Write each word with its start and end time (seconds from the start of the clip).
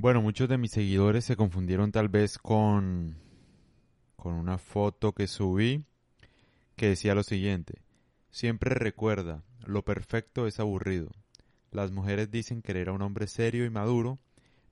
Bueno, 0.00 0.22
muchos 0.22 0.48
de 0.48 0.58
mis 0.58 0.70
seguidores 0.70 1.24
se 1.24 1.34
confundieron 1.34 1.90
tal 1.90 2.08
vez 2.08 2.38
con, 2.38 3.16
con 4.14 4.34
una 4.34 4.56
foto 4.56 5.12
que 5.12 5.26
subí 5.26 5.84
que 6.76 6.90
decía 6.90 7.16
lo 7.16 7.24
siguiente. 7.24 7.82
Siempre 8.30 8.76
recuerda, 8.76 9.42
lo 9.66 9.84
perfecto 9.84 10.46
es 10.46 10.60
aburrido. 10.60 11.10
Las 11.72 11.90
mujeres 11.90 12.30
dicen 12.30 12.62
querer 12.62 12.90
a 12.90 12.92
un 12.92 13.02
hombre 13.02 13.26
serio 13.26 13.64
y 13.64 13.70
maduro, 13.70 14.20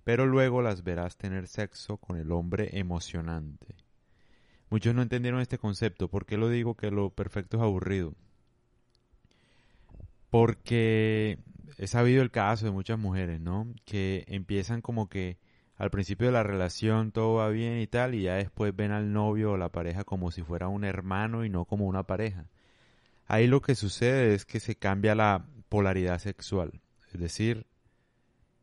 pero 0.04 0.26
luego 0.26 0.62
las 0.62 0.84
verás 0.84 1.16
tener 1.16 1.48
sexo 1.48 1.96
con 1.96 2.16
el 2.16 2.30
hombre 2.30 2.78
emocionante. 2.78 3.74
Muchos 4.70 4.94
no 4.94 5.02
entendieron 5.02 5.40
este 5.40 5.58
concepto. 5.58 6.06
¿Por 6.06 6.24
qué 6.24 6.36
lo 6.36 6.48
digo 6.48 6.76
que 6.76 6.92
lo 6.92 7.10
perfecto 7.10 7.56
es 7.56 7.64
aburrido? 7.64 8.14
Porque 10.30 11.40
he 11.78 11.86
sabido 11.86 12.22
el 12.22 12.30
caso 12.30 12.66
de 12.66 12.72
muchas 12.72 12.98
mujeres, 12.98 13.40
¿no? 13.40 13.66
Que 13.84 14.24
empiezan 14.28 14.80
como 14.80 15.08
que 15.08 15.38
al 15.76 15.90
principio 15.90 16.26
de 16.26 16.32
la 16.32 16.42
relación 16.42 17.12
todo 17.12 17.34
va 17.34 17.48
bien 17.48 17.78
y 17.80 17.86
tal, 17.86 18.14
y 18.14 18.22
ya 18.22 18.34
después 18.34 18.74
ven 18.74 18.92
al 18.92 19.12
novio 19.12 19.52
o 19.52 19.56
la 19.56 19.70
pareja 19.70 20.04
como 20.04 20.30
si 20.30 20.42
fuera 20.42 20.68
un 20.68 20.84
hermano 20.84 21.44
y 21.44 21.50
no 21.50 21.64
como 21.64 21.86
una 21.86 22.04
pareja. 22.04 22.46
Ahí 23.26 23.46
lo 23.46 23.60
que 23.60 23.74
sucede 23.74 24.34
es 24.34 24.46
que 24.46 24.60
se 24.60 24.76
cambia 24.76 25.14
la 25.14 25.46
polaridad 25.68 26.18
sexual, 26.18 26.80
es 27.12 27.20
decir, 27.20 27.66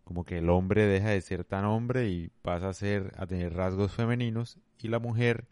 como 0.04 0.26
que 0.26 0.40
el 0.40 0.50
hombre 0.50 0.86
deja 0.86 1.10
de 1.10 1.22
ser 1.22 1.44
tan 1.44 1.66
hombre 1.66 2.10
y 2.10 2.30
pasa 2.42 2.70
a 2.70 2.74
ser 2.74 3.14
a 3.18 3.26
tener 3.26 3.54
rasgos 3.54 3.92
femeninos 3.94 4.58
y 4.82 4.88
la 4.88 5.00
mujer 5.00 5.48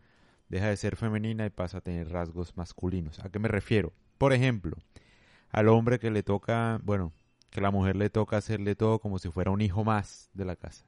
deja 0.49 0.67
de 0.67 0.77
ser 0.77 0.95
femenina 0.95 1.45
y 1.45 1.49
pasa 1.49 1.77
a 1.77 1.81
tener 1.81 2.09
rasgos 2.09 2.57
masculinos. 2.57 3.19
¿A 3.19 3.29
qué 3.29 3.39
me 3.39 3.47
refiero? 3.47 3.93
Por 4.17 4.33
ejemplo, 4.33 4.77
al 5.49 5.69
hombre 5.69 5.99
que 5.99 6.11
le 6.11 6.23
toca, 6.23 6.79
bueno, 6.83 7.13
que 7.51 7.61
la 7.61 7.69
mujer 7.69 7.97
le 7.97 8.09
toca 8.09 8.37
hacerle 8.37 8.75
todo 8.75 8.99
como 8.99 9.19
si 9.19 9.29
fuera 9.29 9.51
un 9.51 9.61
hijo 9.61 9.83
más 9.83 10.29
de 10.33 10.45
la 10.45 10.55
casa. 10.55 10.85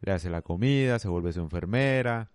Le 0.00 0.12
hace 0.12 0.30
la 0.30 0.42
comida, 0.42 0.98
se 0.98 1.08
vuelve 1.08 1.32
su 1.32 1.40
enfermera, 1.40 2.30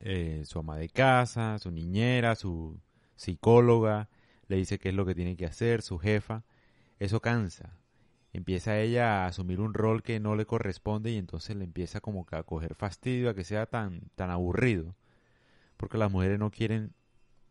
eh, 0.00 0.44
su 0.46 0.60
ama 0.60 0.76
de 0.76 0.88
casa, 0.88 1.58
su 1.58 1.72
niñera, 1.72 2.36
su 2.36 2.78
psicóloga, 3.16 4.08
le 4.46 4.56
dice 4.56 4.78
qué 4.78 4.90
es 4.90 4.94
lo 4.94 5.04
que 5.04 5.16
tiene 5.16 5.36
que 5.36 5.46
hacer, 5.46 5.82
su 5.82 5.98
jefa. 5.98 6.44
Eso 7.00 7.20
cansa. 7.20 7.76
Empieza 8.32 8.78
ella 8.78 9.24
a 9.24 9.26
asumir 9.26 9.60
un 9.60 9.74
rol 9.74 10.02
que 10.02 10.20
no 10.20 10.36
le 10.36 10.46
corresponde 10.46 11.10
y 11.10 11.16
entonces 11.16 11.56
le 11.56 11.64
empieza 11.64 12.00
como 12.00 12.24
que 12.24 12.36
a 12.36 12.44
coger 12.44 12.76
fastidio 12.76 13.30
a 13.30 13.34
que 13.34 13.42
sea 13.42 13.66
tan, 13.66 14.10
tan 14.14 14.30
aburrido. 14.30 14.94
Porque 15.76 15.98
las 15.98 16.12
mujeres 16.12 16.38
no 16.38 16.50
quieren 16.52 16.94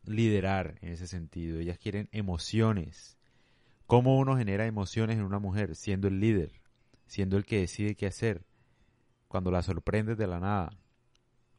liderar 0.05 0.75
en 0.81 0.93
ese 0.93 1.07
sentido, 1.07 1.59
ellas 1.59 1.77
quieren 1.77 2.07
emociones 2.13 3.17
¿Cómo 3.87 4.17
uno 4.17 4.35
genera 4.35 4.65
emociones 4.65 5.17
en 5.17 5.23
una 5.23 5.39
mujer 5.39 5.73
siendo 5.73 6.09
el 6.09 6.19
líder, 6.19 6.51
siendo 7.05 7.37
el 7.37 7.45
que 7.45 7.61
decide 7.61 7.95
qué 7.95 8.05
hacer, 8.05 8.43
cuando 9.29 9.49
la 9.49 9.61
sorprende 9.63 10.17
de 10.17 10.27
la 10.27 10.41
nada? 10.41 10.77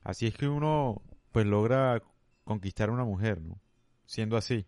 Así 0.02 0.26
es 0.26 0.34
que 0.34 0.46
uno 0.46 1.00
pues 1.32 1.46
logra 1.46 2.02
conquistar 2.44 2.90
a 2.90 2.92
una 2.92 3.06
mujer, 3.06 3.40
¿no? 3.40 3.58
Siendo 4.04 4.36
así. 4.36 4.67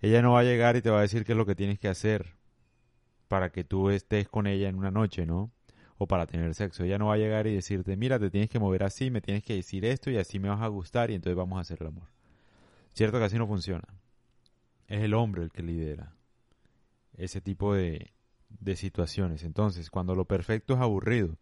Ella 0.00 0.20
no 0.20 0.32
va 0.32 0.40
a 0.40 0.44
llegar 0.44 0.76
y 0.76 0.82
te 0.82 0.90
va 0.90 0.98
a 0.98 1.02
decir 1.02 1.24
qué 1.24 1.32
es 1.32 1.38
lo 1.38 1.46
que 1.46 1.54
tienes 1.54 1.78
que 1.78 1.88
hacer 1.88 2.34
para 3.28 3.50
que 3.50 3.64
tú 3.64 3.88
estés 3.88 4.28
con 4.28 4.46
ella 4.46 4.68
en 4.68 4.76
una 4.76 4.90
noche, 4.90 5.24
¿no? 5.24 5.50
O 5.96 6.06
para 6.06 6.26
tener 6.26 6.54
sexo. 6.54 6.84
Ella 6.84 6.98
no 6.98 7.06
va 7.06 7.14
a 7.14 7.18
llegar 7.18 7.46
y 7.46 7.54
decirte, 7.54 7.96
mira, 7.96 8.18
te 8.18 8.30
tienes 8.30 8.50
que 8.50 8.58
mover 8.58 8.84
así, 8.84 9.10
me 9.10 9.22
tienes 9.22 9.42
que 9.42 9.54
decir 9.54 9.86
esto 9.86 10.10
y 10.10 10.18
así 10.18 10.38
me 10.38 10.50
vas 10.50 10.60
a 10.60 10.68
gustar 10.68 11.10
y 11.10 11.14
entonces 11.14 11.36
vamos 11.36 11.56
a 11.56 11.62
hacer 11.62 11.78
el 11.80 11.86
amor. 11.86 12.10
Cierto 12.92 13.18
que 13.18 13.24
así 13.24 13.38
no 13.38 13.46
funciona. 13.46 13.88
Es 14.86 15.02
el 15.02 15.14
hombre 15.14 15.44
el 15.44 15.50
que 15.50 15.62
lidera 15.62 16.17
ese 17.18 17.40
tipo 17.40 17.74
de, 17.74 18.12
de 18.48 18.76
situaciones. 18.76 19.42
Entonces, 19.44 19.90
cuando 19.90 20.14
lo 20.14 20.24
perfecto 20.24 20.74
es 20.74 20.80
aburrido, 20.80 21.36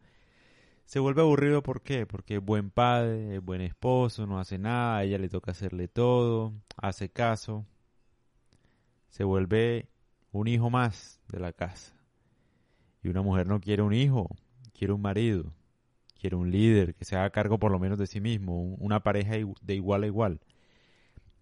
se 0.86 1.00
vuelve 1.00 1.20
aburrido 1.22 1.62
¿por 1.62 1.82
qué? 1.82 2.06
Porque 2.06 2.36
es 2.36 2.44
buen 2.44 2.70
padre, 2.70 3.36
es 3.36 3.44
buen 3.44 3.60
esposo, 3.60 4.26
no 4.26 4.38
hace 4.38 4.58
nada, 4.58 4.98
a 4.98 5.04
ella 5.04 5.18
le 5.18 5.28
toca 5.28 5.50
hacerle 5.50 5.88
todo, 5.88 6.54
hace 6.76 7.10
caso, 7.10 7.66
se 9.08 9.24
vuelve 9.24 9.88
un 10.32 10.48
hijo 10.48 10.70
más 10.70 11.20
de 11.28 11.40
la 11.40 11.52
casa. 11.52 11.94
Y 13.02 13.08
una 13.08 13.22
mujer 13.22 13.46
no 13.46 13.60
quiere 13.60 13.82
un 13.82 13.94
hijo, 13.94 14.28
quiere 14.72 14.92
un 14.92 15.02
marido, 15.02 15.52
quiere 16.20 16.36
un 16.36 16.50
líder 16.50 16.94
que 16.94 17.04
se 17.04 17.16
haga 17.16 17.30
cargo 17.30 17.58
por 17.58 17.72
lo 17.72 17.78
menos 17.78 17.98
de 17.98 18.06
sí 18.06 18.20
mismo, 18.20 18.62
una 18.78 19.02
pareja 19.02 19.34
de 19.62 19.74
igual 19.74 20.04
a 20.04 20.06
igual. 20.06 20.40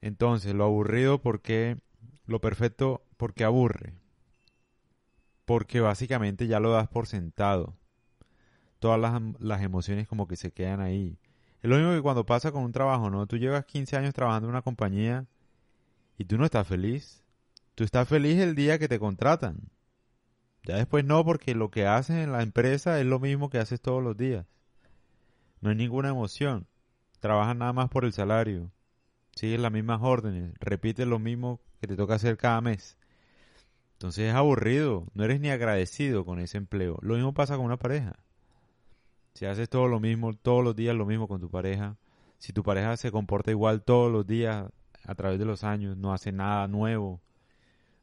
Entonces, 0.00 0.54
lo 0.54 0.64
aburrido 0.64 1.20
porque 1.20 1.78
lo 2.26 2.40
perfecto 2.40 3.02
porque 3.16 3.44
aburre, 3.44 3.94
porque 5.44 5.80
básicamente 5.80 6.46
ya 6.46 6.60
lo 6.60 6.72
das 6.72 6.88
por 6.88 7.06
sentado. 7.06 7.76
Todas 8.78 9.00
las, 9.00 9.20
las, 9.38 9.62
emociones 9.62 10.08
como 10.08 10.26
que 10.26 10.36
se 10.36 10.52
quedan 10.52 10.80
ahí. 10.80 11.18
Es 11.62 11.70
lo 11.70 11.76
mismo 11.76 11.92
que 11.92 12.02
cuando 12.02 12.26
pasa 12.26 12.52
con 12.52 12.62
un 12.64 12.72
trabajo, 12.72 13.10
¿no? 13.10 13.26
Tú 13.26 13.38
llevas 13.38 13.64
15 13.64 13.96
años 13.96 14.14
trabajando 14.14 14.48
en 14.48 14.50
una 14.50 14.62
compañía 14.62 15.26
y 16.18 16.24
tú 16.26 16.36
no 16.38 16.44
estás 16.44 16.66
feliz. 16.66 17.24
Tú 17.74 17.84
estás 17.84 18.08
feliz 18.08 18.38
el 18.38 18.54
día 18.54 18.78
que 18.78 18.88
te 18.88 18.98
contratan. 18.98 19.70
Ya 20.64 20.76
después 20.76 21.04
no, 21.04 21.24
porque 21.24 21.54
lo 21.54 21.70
que 21.70 21.86
haces 21.86 22.16
en 22.16 22.32
la 22.32 22.42
empresa 22.42 23.00
es 23.00 23.06
lo 23.06 23.20
mismo 23.20 23.50
que 23.50 23.58
haces 23.58 23.80
todos 23.80 24.02
los 24.02 24.16
días. 24.16 24.46
No 25.60 25.70
hay 25.70 25.76
ninguna 25.76 26.10
emoción. 26.10 26.66
Trabajas 27.20 27.56
nada 27.56 27.72
más 27.72 27.88
por 27.88 28.04
el 28.04 28.12
salario. 28.12 28.70
Sigues 29.34 29.60
las 29.60 29.72
mismas 29.72 30.00
órdenes. 30.02 30.54
Repites 30.60 31.06
lo 31.06 31.18
mismo 31.18 31.60
que 31.80 31.86
te 31.86 31.96
toca 31.96 32.14
hacer 32.14 32.36
cada 32.36 32.60
mes. 32.60 32.98
Entonces 33.94 34.30
es 34.30 34.34
aburrido, 34.34 35.06
no 35.14 35.24
eres 35.24 35.40
ni 35.40 35.50
agradecido 35.50 36.24
con 36.24 36.38
ese 36.40 36.58
empleo. 36.58 36.98
Lo 37.02 37.14
mismo 37.14 37.32
pasa 37.32 37.56
con 37.56 37.64
una 37.64 37.78
pareja. 37.78 38.16
Si 39.34 39.46
haces 39.46 39.68
todo 39.68 39.88
lo 39.88 39.98
mismo, 39.98 40.34
todos 40.34 40.62
los 40.62 40.76
días 40.76 40.94
lo 40.94 41.06
mismo 41.06 41.26
con 41.26 41.40
tu 41.40 41.50
pareja, 41.50 41.96
si 42.38 42.52
tu 42.52 42.62
pareja 42.62 42.96
se 42.96 43.10
comporta 43.10 43.50
igual 43.50 43.82
todos 43.82 44.12
los 44.12 44.26
días 44.26 44.66
a 45.04 45.14
través 45.14 45.38
de 45.38 45.44
los 45.44 45.64
años, 45.64 45.96
no 45.96 46.12
hace 46.12 46.30
nada 46.30 46.68
nuevo, 46.68 47.20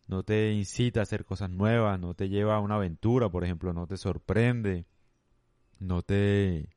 no 0.07 0.23
te 0.23 0.51
incita 0.51 0.99
a 0.99 1.03
hacer 1.03 1.25
cosas 1.25 1.49
nuevas, 1.49 1.99
no 1.99 2.13
te 2.15 2.27
lleva 2.27 2.55
a 2.55 2.59
una 2.59 2.75
aventura, 2.75 3.29
por 3.29 3.43
ejemplo, 3.43 3.71
no 3.71 3.87
te 3.87 3.97
sorprende, 3.97 4.85
no 5.79 6.01
te... 6.01 6.69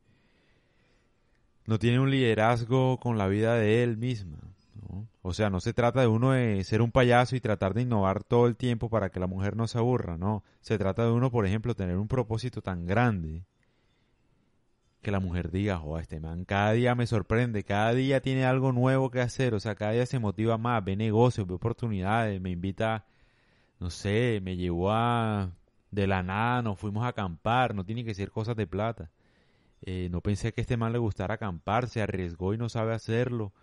no 1.66 1.78
tiene 1.78 1.98
un 2.00 2.10
liderazgo 2.10 2.98
con 3.00 3.18
la 3.18 3.26
vida 3.26 3.54
de 3.54 3.82
él 3.82 3.96
misma. 3.96 4.53
O 5.26 5.32
sea, 5.32 5.48
no 5.48 5.58
se 5.60 5.72
trata 5.72 6.02
de 6.02 6.06
uno 6.06 6.32
de 6.32 6.62
ser 6.64 6.82
un 6.82 6.92
payaso 6.92 7.34
y 7.34 7.40
tratar 7.40 7.72
de 7.72 7.80
innovar 7.80 8.22
todo 8.24 8.46
el 8.46 8.58
tiempo 8.58 8.90
para 8.90 9.08
que 9.08 9.18
la 9.18 9.26
mujer 9.26 9.56
no 9.56 9.66
se 9.66 9.78
aburra, 9.78 10.18
no. 10.18 10.44
Se 10.60 10.76
trata 10.76 11.02
de 11.06 11.12
uno, 11.12 11.30
por 11.30 11.46
ejemplo, 11.46 11.74
tener 11.74 11.96
un 11.96 12.08
propósito 12.08 12.60
tan 12.60 12.84
grande 12.84 13.46
que 15.00 15.10
la 15.10 15.20
mujer 15.20 15.50
diga, 15.50 15.80
oh, 15.80 15.98
este 15.98 16.20
man 16.20 16.44
cada 16.44 16.72
día 16.72 16.94
me 16.94 17.06
sorprende, 17.06 17.64
cada 17.64 17.94
día 17.94 18.20
tiene 18.20 18.44
algo 18.44 18.72
nuevo 18.72 19.10
que 19.10 19.22
hacer, 19.22 19.54
o 19.54 19.60
sea, 19.60 19.74
cada 19.76 19.92
día 19.92 20.04
se 20.04 20.18
motiva 20.18 20.58
más, 20.58 20.84
ve 20.84 20.94
negocios, 20.94 21.46
ve 21.46 21.54
oportunidades, 21.54 22.38
me 22.38 22.50
invita, 22.50 23.06
no 23.80 23.88
sé, 23.88 24.40
me 24.42 24.58
llevó 24.58 24.92
a 24.92 25.52
de 25.90 26.06
la 26.06 26.22
nada, 26.22 26.60
nos 26.60 26.78
fuimos 26.78 27.02
a 27.02 27.08
acampar, 27.08 27.74
no 27.74 27.86
tiene 27.86 28.04
que 28.04 28.12
ser 28.14 28.30
cosas 28.30 28.56
de 28.56 28.66
plata. 28.66 29.10
Eh, 29.80 30.08
no 30.10 30.20
pensé 30.20 30.52
que 30.52 30.60
este 30.60 30.76
man 30.76 30.92
le 30.92 30.98
gustara 30.98 31.36
acampar, 31.36 31.88
se 31.88 32.02
arriesgó 32.02 32.52
y 32.52 32.58
no 32.58 32.68
sabe 32.68 32.92
hacerlo 32.92 33.54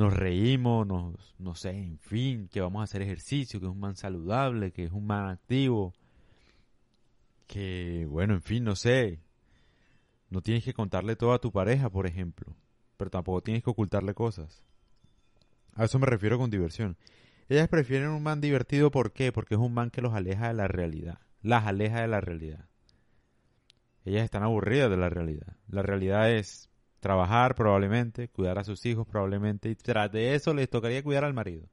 nos 0.00 0.14
reímos, 0.14 0.86
nos, 0.86 1.34
no 1.38 1.54
sé, 1.54 1.70
en 1.70 1.98
fin, 1.98 2.48
que 2.48 2.62
vamos 2.62 2.80
a 2.80 2.84
hacer 2.84 3.02
ejercicio, 3.02 3.60
que 3.60 3.66
es 3.66 3.72
un 3.72 3.80
man 3.80 3.96
saludable, 3.96 4.72
que 4.72 4.84
es 4.84 4.92
un 4.92 5.06
man 5.06 5.28
activo, 5.28 5.92
que, 7.46 8.06
bueno, 8.08 8.32
en 8.32 8.40
fin, 8.40 8.64
no 8.64 8.76
sé, 8.76 9.20
no 10.30 10.40
tienes 10.40 10.64
que 10.64 10.72
contarle 10.72 11.16
todo 11.16 11.34
a 11.34 11.38
tu 11.38 11.52
pareja, 11.52 11.90
por 11.90 12.06
ejemplo, 12.06 12.56
pero 12.96 13.10
tampoco 13.10 13.42
tienes 13.42 13.62
que 13.62 13.68
ocultarle 13.68 14.14
cosas. 14.14 14.64
A 15.74 15.84
eso 15.84 15.98
me 15.98 16.06
refiero 16.06 16.38
con 16.38 16.50
diversión. 16.50 16.96
Ellas 17.50 17.68
prefieren 17.68 18.08
un 18.08 18.22
man 18.22 18.40
divertido, 18.40 18.90
¿por 18.90 19.12
qué? 19.12 19.32
Porque 19.32 19.54
es 19.54 19.60
un 19.60 19.74
man 19.74 19.90
que 19.90 20.00
los 20.00 20.14
aleja 20.14 20.48
de 20.48 20.54
la 20.54 20.66
realidad, 20.66 21.18
las 21.42 21.66
aleja 21.66 22.00
de 22.00 22.08
la 22.08 22.22
realidad. 22.22 22.64
Ellas 24.06 24.24
están 24.24 24.44
aburridas 24.44 24.88
de 24.88 24.96
la 24.96 25.10
realidad. 25.10 25.56
La 25.68 25.82
realidad 25.82 26.30
es 26.30 26.69
trabajar 27.00 27.54
probablemente, 27.54 28.28
cuidar 28.28 28.58
a 28.58 28.64
sus 28.64 28.84
hijos 28.86 29.06
probablemente, 29.06 29.70
y 29.70 29.74
tras 29.74 30.12
de 30.12 30.34
eso 30.34 30.54
les 30.54 30.70
tocaría 30.70 31.02
cuidar 31.02 31.24
al 31.24 31.34
marido. 31.34 31.66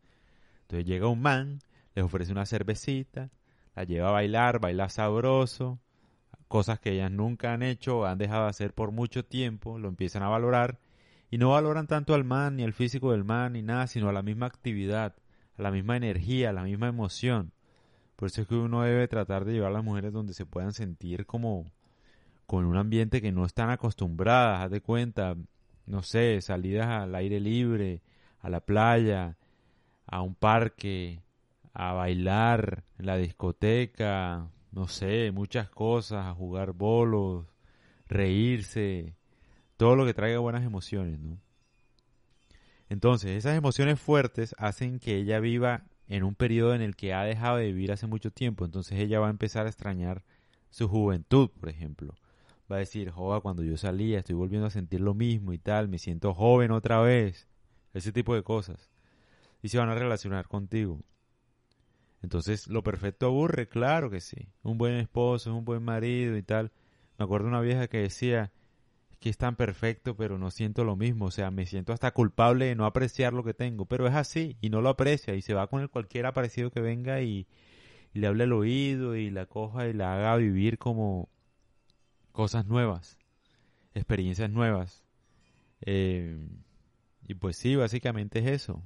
Entonces 0.62 0.86
llega 0.86 1.08
un 1.08 1.22
man, 1.22 1.60
les 1.94 2.04
ofrece 2.04 2.32
una 2.32 2.46
cervecita, 2.46 3.30
la 3.76 3.84
lleva 3.84 4.10
a 4.10 4.14
bailar, 4.14 4.60
baila 4.60 4.90
sabroso, 4.90 5.80
cosas 6.48 6.80
que 6.80 6.94
ellas 6.94 7.12
nunca 7.12 7.54
han 7.54 7.62
hecho, 7.62 8.06
han 8.06 8.18
dejado 8.18 8.44
de 8.44 8.50
hacer 8.50 8.74
por 8.74 8.92
mucho 8.92 9.24
tiempo, 9.26 9.78
lo 9.78 9.90
empiezan 9.90 10.24
a 10.24 10.30
valorar 10.30 10.80
y 11.30 11.38
no 11.38 11.50
valoran 11.52 11.88
tanto 11.88 12.14
al 12.14 12.24
man 12.24 12.56
ni 12.56 12.64
al 12.64 12.74
físico 12.74 13.12
del 13.12 13.24
man 13.24 13.54
ni 13.54 13.62
nada, 13.62 13.88
sino 13.88 14.10
a 14.10 14.14
la 14.14 14.24
misma 14.24 14.46
actividad, 14.46 15.16
a 15.58 15.62
la 15.62 15.72
misma 15.72 15.98
energía, 15.98 16.50
a 16.50 16.54
la 16.54 16.64
misma 16.64 16.88
emoción. 16.88 17.52
Por 18.16 18.28
eso 18.28 18.42
es 18.42 18.48
que 18.48 18.56
uno 18.56 18.82
debe 18.82 19.08
tratar 19.08 19.46
de 19.46 19.54
llevar 19.54 19.70
a 19.70 19.74
las 19.74 19.84
mujeres 19.84 20.14
donde 20.14 20.34
se 20.34 20.46
puedan 20.46 20.74
sentir 20.74 21.26
como 21.26 21.66
con 22.48 22.66
un 22.66 22.78
ambiente 22.78 23.22
que 23.22 23.32
no 23.32 23.46
están 23.46 23.70
acostumbradas, 23.70 24.62
haz 24.62 24.72
de 24.72 24.82
cuenta, 24.82 25.36
no 25.86 26.02
sé, 26.02 26.42
salidas 26.42 26.88
al 26.88 27.14
aire 27.14 27.40
libre, 27.40 28.02
a 28.40 28.50
la 28.50 28.62
playa, 28.62 29.38
a 30.08 30.22
un 30.22 30.34
parque, 30.34 31.22
a 31.74 31.94
bailar 31.94 32.84
en 32.98 33.06
la 33.06 33.18
discoteca, 33.18 34.50
no 34.72 34.88
sé, 34.88 35.32
muchas 35.32 35.70
cosas, 35.70 36.26
a 36.26 36.34
jugar 36.34 36.72
bolos, 36.72 37.46
reírse, 38.08 39.14
todo 39.76 39.96
lo 39.98 40.06
que 40.06 40.14
traiga 40.14 40.40
buenas 40.40 40.64
emociones, 40.64 41.20
¿no? 41.20 41.38
Entonces, 42.90 43.32
esas 43.32 43.58
emociones 43.58 44.00
fuertes 44.00 44.56
hacen 44.58 45.00
que 45.00 45.18
ella 45.18 45.42
viva 45.42 45.84
en 46.08 46.24
un 46.24 46.36
periodo 46.36 46.74
en 46.74 46.82
el 46.82 46.96
que 46.96 47.14
ha 47.14 47.24
dejado 47.24 47.58
de 47.58 47.66
vivir 47.66 47.92
hace 47.92 48.08
mucho 48.08 48.32
tiempo, 48.32 48.64
entonces 48.64 48.98
ella 49.00 49.20
va 49.20 49.28
a 49.28 49.32
empezar 49.32 49.66
a 49.66 49.70
extrañar 49.70 50.24
su 50.70 50.88
juventud, 50.88 51.50
por 51.50 51.68
ejemplo. 51.68 52.16
Va 52.72 52.78
a 52.78 52.80
decir, 52.80 53.12
joda, 53.12 53.40
cuando 53.40 53.64
yo 53.64 53.78
salía 53.78 54.20
estoy 54.20 54.36
volviendo 54.36 54.68
a 54.68 54.72
sentir 54.72 55.00
lo 55.00 55.14
mismo 55.14 55.54
y 55.54 55.58
tal, 55.58 55.88
me 55.88 56.00
siento 56.00 56.34
joven 56.34 56.72
otra 56.72 57.00
vez, 57.00 57.48
ese 57.94 58.12
tipo 58.12 58.36
de 58.36 58.44
cosas. 58.44 58.92
Y 59.62 59.70
se 59.70 59.78
van 59.78 59.90
a 59.90 59.96
relacionar 59.96 60.48
contigo. 60.48 61.02
Entonces, 62.22 62.68
lo 62.68 62.84
perfecto 62.84 63.28
aburre, 63.28 63.68
claro 63.68 64.10
que 64.10 64.22
sí. 64.22 64.50
Un 64.64 64.78
buen 64.78 64.96
esposo, 64.96 65.56
un 65.56 65.66
buen 65.66 65.84
marido 65.84 66.36
y 66.38 66.44
tal. 66.44 66.72
Me 67.18 67.26
acuerdo 67.26 67.48
una 67.48 67.62
vieja 67.62 67.88
que 67.88 68.00
decía, 68.00 68.52
que 69.20 69.30
es 69.30 69.38
tan 69.38 69.56
perfecto, 69.56 70.16
pero 70.16 70.38
no 70.38 70.52
siento 70.52 70.84
lo 70.84 70.96
mismo. 70.96 71.26
O 71.26 71.32
sea, 71.32 71.52
me 71.52 71.66
siento 71.66 71.94
hasta 71.94 72.12
culpable 72.12 72.66
de 72.66 72.76
no 72.76 72.86
apreciar 72.86 73.34
lo 73.34 73.44
que 73.44 73.54
tengo. 73.54 73.86
Pero 73.86 74.08
es 74.08 74.16
así, 74.16 74.58
y 74.62 74.70
no 74.70 74.82
lo 74.82 74.90
aprecia, 74.90 75.36
y 75.36 75.42
se 75.42 75.54
va 75.54 75.68
con 75.68 75.82
el 75.82 75.90
cualquier 75.90 76.26
aparecido 76.26 76.72
que 76.72 76.82
venga 76.82 77.22
y, 77.22 77.48
le 78.14 78.28
hable 78.28 78.46
el 78.46 78.54
oído 78.54 79.16
y 79.16 79.30
la 79.30 79.46
coja 79.46 79.88
y 79.88 79.94
la 79.94 80.16
haga 80.16 80.38
vivir 80.38 80.80
como 80.80 81.30
cosas 82.38 82.68
nuevas, 82.68 83.18
experiencias 83.96 84.52
nuevas. 84.52 85.04
Eh, 85.82 86.38
y 87.28 87.34
pues 87.34 87.58
sí, 87.58 87.76
básicamente 87.76 88.38
es 88.38 88.46
eso. 88.46 88.84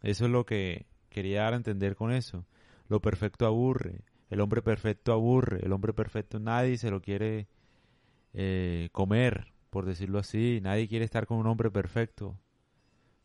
Eso 0.00 0.24
es 0.24 0.30
lo 0.30 0.46
que 0.46 0.86
quería 1.10 1.42
dar 1.42 1.52
a 1.52 1.58
entender 1.58 1.94
con 1.94 2.10
eso. 2.10 2.46
Lo 2.88 3.02
perfecto 3.02 3.44
aburre. 3.44 4.00
El 4.30 4.40
hombre 4.40 4.62
perfecto 4.62 5.12
aburre. 5.12 5.60
El 5.62 5.74
hombre 5.74 5.92
perfecto 5.92 6.40
nadie 6.40 6.78
se 6.78 6.90
lo 6.90 7.02
quiere 7.02 7.48
eh, 8.32 8.88
comer, 8.92 9.52
por 9.68 9.84
decirlo 9.84 10.18
así. 10.18 10.60
Nadie 10.62 10.88
quiere 10.88 11.04
estar 11.04 11.26
con 11.26 11.36
un 11.36 11.48
hombre 11.48 11.70
perfecto. 11.70 12.40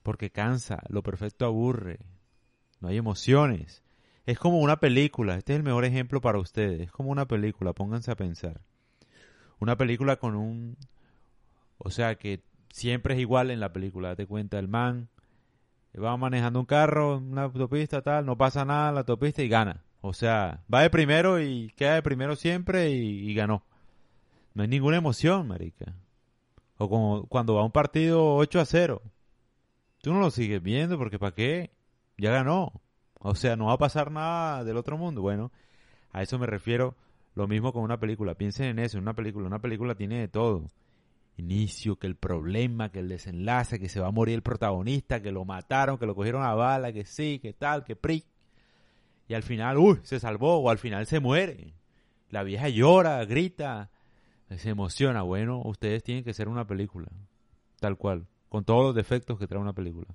Porque 0.03 0.31
cansa. 0.31 0.83
Lo 0.89 1.01
perfecto 1.01 1.45
aburre. 1.45 1.99
No 2.81 2.89
hay 2.89 2.97
emociones. 2.97 3.83
Es 4.25 4.37
como 4.37 4.59
una 4.59 4.81
película. 4.81 5.37
Este 5.37 5.53
es 5.53 5.57
el 5.59 5.63
mejor 5.63 5.85
ejemplo 5.85 6.19
para 6.19 6.39
ustedes. 6.39 6.81
Es 6.81 6.91
como 6.91 7.09
una 7.09 7.25
película. 7.25 7.71
Pónganse 7.71 8.11
a 8.11 8.17
pensar. 8.17 8.59
Una 9.61 9.77
película 9.77 10.17
con 10.17 10.35
un... 10.35 10.75
O 11.77 11.89
sea 11.91 12.15
que 12.15 12.43
siempre 12.71 13.13
es 13.13 13.21
igual 13.21 13.51
en 13.51 13.61
la 13.61 13.71
película. 13.71 14.09
Date 14.09 14.27
cuenta, 14.27 14.59
el 14.59 14.67
man 14.67 15.07
va 15.99 16.15
manejando 16.17 16.59
un 16.59 16.65
carro, 16.65 17.17
una 17.17 17.43
autopista, 17.43 18.01
tal, 18.01 18.25
no 18.25 18.37
pasa 18.37 18.65
nada 18.65 18.89
en 18.89 18.95
la 18.95 19.01
autopista 19.01 19.41
y 19.41 19.49
gana. 19.49 19.83
O 20.01 20.13
sea, 20.13 20.63
va 20.73 20.81
de 20.81 20.89
primero 20.89 21.39
y 21.39 21.71
queda 21.75 21.95
de 21.95 22.01
primero 22.01 22.35
siempre 22.35 22.89
y, 22.91 23.33
ganó. 23.33 23.63
No 24.53 24.63
hay 24.63 24.67
ninguna 24.67 24.97
emoción, 24.97 25.47
marica. 25.47 25.93
O 26.77 26.89
como 26.89 27.27
cuando 27.27 27.55
va 27.55 27.63
un 27.63 27.71
partido 27.71 28.35
8 28.35 28.59
a 28.59 28.65
0. 28.65 29.01
Tú 30.01 30.13
no 30.13 30.19
lo 30.19 30.31
sigues 30.31 30.61
viendo 30.63 30.97
porque 30.97 31.19
¿para 31.19 31.35
qué? 31.35 31.71
Ya 32.17 32.31
ganó. 32.31 32.81
O 33.19 33.35
sea, 33.35 33.55
no 33.55 33.67
va 33.67 33.73
a 33.73 33.77
pasar 33.77 34.11
nada 34.11 34.63
del 34.63 34.77
otro 34.77 34.97
mundo. 34.97 35.21
Bueno, 35.21 35.51
a 36.11 36.23
eso 36.23 36.39
me 36.39 36.47
refiero. 36.47 36.95
Lo 37.35 37.47
mismo 37.47 37.71
con 37.73 37.83
una 37.83 37.99
película. 37.99 38.35
Piensen 38.35 38.67
en 38.67 38.79
eso, 38.79 38.97
una 38.97 39.15
película. 39.15 39.47
Una 39.47 39.59
película 39.59 39.95
tiene 39.95 40.19
de 40.19 40.27
todo 40.27 40.69
inicio, 41.37 41.97
que 41.97 42.07
el 42.07 42.15
problema, 42.15 42.91
que 42.91 42.99
el 42.99 43.09
desenlace, 43.09 43.79
que 43.79 43.89
se 43.89 43.99
va 43.99 44.07
a 44.07 44.11
morir 44.11 44.35
el 44.35 44.41
protagonista, 44.41 45.21
que 45.21 45.31
lo 45.31 45.45
mataron, 45.45 45.97
que 45.97 46.05
lo 46.05 46.15
cogieron 46.15 46.43
a 46.43 46.53
bala, 46.53 46.93
que 46.93 47.05
sí, 47.05 47.39
que 47.39 47.53
tal, 47.53 47.83
que 47.83 47.95
pri. 47.95 48.23
Y 49.27 49.33
al 49.33 49.43
final, 49.43 49.77
uy, 49.77 49.99
se 50.03 50.19
salvó, 50.19 50.57
o 50.57 50.69
al 50.69 50.77
final 50.77 51.05
se 51.05 51.19
muere. 51.19 51.73
La 52.29 52.43
vieja 52.43 52.69
llora, 52.69 53.23
grita, 53.25 53.89
se 54.57 54.69
emociona. 54.69 55.21
Bueno, 55.21 55.61
ustedes 55.63 56.03
tienen 56.03 56.23
que 56.23 56.33
ser 56.33 56.47
una 56.47 56.67
película, 56.67 57.07
tal 57.79 57.97
cual, 57.97 58.27
con 58.49 58.63
todos 58.63 58.83
los 58.83 58.95
defectos 58.95 59.39
que 59.39 59.47
trae 59.47 59.61
una 59.61 59.73
película, 59.73 60.07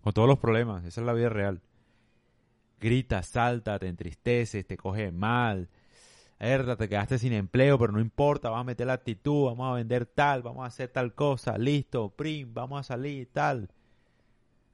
con 0.00 0.12
todos 0.12 0.28
los 0.28 0.38
problemas, 0.38 0.84
esa 0.84 1.00
es 1.00 1.06
la 1.06 1.12
vida 1.12 1.28
real. 1.28 1.62
Grita, 2.78 3.22
salta, 3.22 3.78
te 3.78 3.88
entristeces, 3.88 4.66
te 4.66 4.76
coge 4.76 5.10
mal, 5.10 5.68
Herda, 6.38 6.76
te 6.76 6.88
quedaste 6.88 7.18
sin 7.18 7.32
empleo, 7.32 7.78
pero 7.78 7.92
no 7.92 8.00
importa, 8.00 8.50
vamos 8.50 8.64
a 8.64 8.66
meter 8.66 8.86
la 8.86 8.92
actitud, 8.92 9.46
vamos 9.46 9.70
a 9.70 9.76
vender 9.76 10.04
tal, 10.04 10.42
vamos 10.42 10.64
a 10.64 10.66
hacer 10.66 10.90
tal 10.90 11.14
cosa, 11.14 11.56
listo, 11.56 12.10
prim, 12.10 12.52
vamos 12.52 12.80
a 12.80 12.82
salir, 12.82 13.30
tal. 13.32 13.70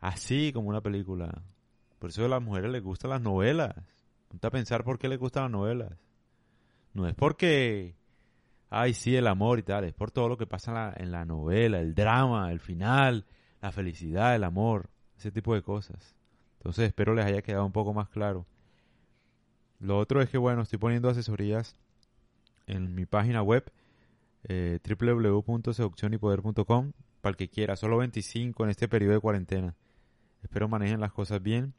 Así 0.01 0.53
como 0.53 0.69
una 0.69 0.81
película. 0.81 1.43
Por 2.01 2.11
eso 2.11 2.25
a 2.25 2.29
las 2.29 2.43
mujeres 2.43 2.73
les 2.73 2.83
gustan 2.83 3.11
las 3.11 3.21
novelas. 3.21 3.77
Ponte 4.27 4.47
a 4.47 4.51
pensar 4.51 4.83
por 4.83 4.99
qué 4.99 5.09
les 5.09 5.21
gustan 5.21 5.45
las 5.45 5.53
novelas. 5.53 5.93
No 6.95 7.07
es 7.07 7.15
porque, 7.15 7.95
ay, 8.69 8.93
sí, 8.93 9.15
el 9.15 9.29
amor 9.29 9.61
y 9.61 9.63
tal, 9.63 9.85
es 9.85 9.95
por 9.95 10.11
todo 10.11 10.29
lo 10.29 10.37
que 10.37 10.47
pasa 10.47 10.73
en 10.73 10.75
la, 10.75 10.95
en 10.97 11.13
la 11.13 11.25
novela, 11.25 11.79
el 11.79 11.95
drama, 11.95 12.51
el 12.51 12.59
final, 12.59 13.25
la 13.61 13.71
felicidad, 13.71 14.35
el 14.35 14.43
amor, 14.43 14.91
ese 15.17 15.31
tipo 15.31 15.55
de 15.55 15.63
cosas. 15.63 16.17
Entonces 16.59 16.89
espero 16.89 17.15
les 17.15 17.25
haya 17.25 17.43
quedado 17.43 17.65
un 17.65 17.73
poco 17.73 17.95
más 17.95 18.09
claro. 18.09 18.47
Lo 19.83 19.99
otro 19.99 20.23
es 20.23 20.31
que, 20.31 20.39
bueno, 20.39 20.63
estoy 20.63 20.79
poniendo 20.79 21.11
asesorías 21.11 21.77
en 22.69 22.95
mi 22.95 23.05
página 23.05 23.43
web 23.43 23.65
eh, 24.45 24.79
www.seduccionypoder.com 24.89 26.93
para 27.21 27.31
el 27.31 27.37
que 27.37 27.49
quiera, 27.49 27.75
solo 27.75 27.99
25 27.99 28.63
en 28.63 28.71
este 28.71 28.87
periodo 28.87 29.15
de 29.15 29.21
cuarentena. 29.21 29.75
Espero 30.45 30.69
manejen 30.69 31.01
las 31.01 31.13
cosas 31.13 31.43
bien. 31.43 31.75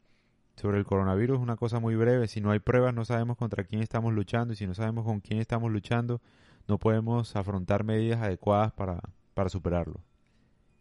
Sobre 0.54 0.76
el 0.76 0.84
coronavirus, 0.84 1.38
una 1.38 1.56
cosa 1.56 1.80
muy 1.80 1.96
breve, 1.96 2.28
si 2.28 2.42
no 2.42 2.50
hay 2.50 2.58
pruebas 2.58 2.94
no 2.94 3.06
sabemos 3.06 3.38
contra 3.38 3.64
quién 3.64 3.80
estamos 3.80 4.12
luchando 4.12 4.52
y 4.52 4.56
si 4.56 4.66
no 4.66 4.74
sabemos 4.74 5.06
con 5.06 5.20
quién 5.20 5.40
estamos 5.40 5.72
luchando, 5.72 6.20
no 6.68 6.78
podemos 6.78 7.34
afrontar 7.36 7.84
medidas 7.84 8.20
adecuadas 8.20 8.70
para, 8.74 9.00
para 9.32 9.48
superarlo. 9.48 10.02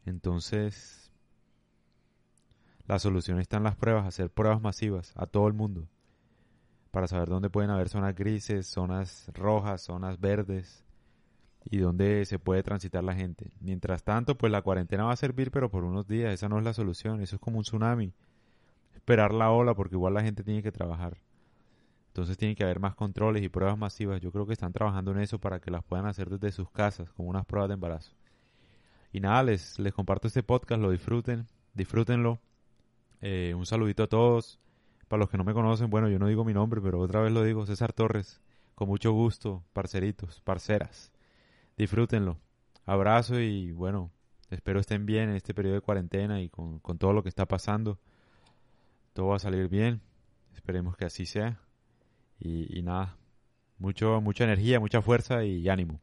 Entonces, 0.05 1.09
la 2.85 2.99
solución 2.99 3.39
está 3.39 3.55
en 3.57 3.63
las 3.63 3.77
pruebas, 3.77 4.05
hacer 4.05 4.29
pruebas 4.29 4.61
masivas 4.61 5.13
a 5.15 5.25
todo 5.25 5.47
el 5.47 5.53
mundo 5.53 5.87
para 6.93 7.07
saber 7.07 7.27
dónde 7.27 7.49
pueden 7.49 7.71
haber 7.71 7.89
zonas 7.89 8.13
grises, 8.13 8.67
zonas 8.67 9.27
rojas, 9.33 9.81
zonas 9.81 10.19
verdes 10.19 10.85
y 11.65 11.77
dónde 11.77 12.23
se 12.25 12.37
puede 12.37 12.61
transitar 12.61 13.03
la 13.03 13.15
gente. 13.15 13.51
Mientras 13.61 14.03
tanto, 14.03 14.37
pues 14.37 14.51
la 14.51 14.61
cuarentena 14.61 15.05
va 15.05 15.11
a 15.11 15.15
servir, 15.15 15.49
pero 15.49 15.71
por 15.71 15.85
unos 15.85 16.07
días, 16.07 16.31
esa 16.31 16.49
no 16.49 16.59
es 16.59 16.63
la 16.63 16.71
solución, 16.71 17.19
eso 17.19 17.37
es 17.37 17.41
como 17.41 17.57
un 17.57 17.63
tsunami. 17.63 18.13
Esperar 18.93 19.33
la 19.33 19.49
ola 19.49 19.73
porque 19.73 19.95
igual 19.95 20.13
la 20.13 20.21
gente 20.21 20.43
tiene 20.43 20.61
que 20.61 20.71
trabajar. 20.71 21.17
Entonces 22.09 22.37
tiene 22.37 22.55
que 22.55 22.63
haber 22.63 22.79
más 22.79 22.93
controles 22.93 23.41
y 23.41 23.49
pruebas 23.49 23.75
masivas. 23.75 24.21
Yo 24.21 24.31
creo 24.31 24.45
que 24.45 24.53
están 24.53 24.71
trabajando 24.71 25.13
en 25.13 25.17
eso 25.17 25.39
para 25.39 25.59
que 25.59 25.71
las 25.71 25.83
puedan 25.83 26.05
hacer 26.05 26.29
desde 26.29 26.51
sus 26.51 26.69
casas, 26.69 27.11
como 27.13 27.27
unas 27.27 27.47
pruebas 27.47 27.69
de 27.69 27.73
embarazo. 27.73 28.13
Y 29.11 29.19
nada, 29.19 29.41
les, 29.41 29.79
les 29.79 29.93
comparto 29.95 30.27
este 30.27 30.43
podcast, 30.43 30.79
lo 30.79 30.91
disfruten, 30.91 31.47
disfrútenlo. 31.73 32.39
Eh, 33.19 33.55
un 33.57 33.65
saludito 33.65 34.03
a 34.03 34.07
todos. 34.07 34.59
Para 35.13 35.19
los 35.19 35.29
que 35.29 35.37
no 35.37 35.43
me 35.43 35.53
conocen, 35.53 35.91
bueno, 35.91 36.09
yo 36.09 36.17
no 36.17 36.25
digo 36.25 36.43
mi 36.43 36.55
nombre, 36.55 36.81
pero 36.81 36.99
otra 36.99 37.21
vez 37.21 37.31
lo 37.31 37.43
digo, 37.43 37.67
César 37.67 37.93
Torres. 37.93 38.41
Con 38.73 38.87
mucho 38.87 39.11
gusto, 39.11 39.63
parceritos, 39.71 40.41
parceras. 40.41 41.11
Disfrútenlo. 41.77 42.39
Abrazo 42.87 43.39
y 43.39 43.71
bueno, 43.73 44.09
espero 44.49 44.79
estén 44.79 45.05
bien 45.05 45.29
en 45.29 45.35
este 45.35 45.53
periodo 45.53 45.75
de 45.75 45.81
cuarentena 45.81 46.41
y 46.41 46.49
con, 46.49 46.79
todo 46.97 47.13
lo 47.13 47.21
que 47.21 47.29
está 47.29 47.45
pasando. 47.45 47.99
Todo 49.13 49.27
va 49.27 49.35
a 49.35 49.39
salir 49.39 49.69
bien. 49.69 50.01
Esperemos 50.55 50.97
que 50.97 51.05
así 51.05 51.27
sea. 51.27 51.59
Y, 52.39 52.75
y 52.75 52.81
nada, 52.81 53.15
mucho, 53.77 54.19
mucha 54.19 54.45
energía, 54.45 54.79
mucha 54.79 55.03
fuerza 55.03 55.45
y 55.45 55.69
ánimo. 55.69 55.99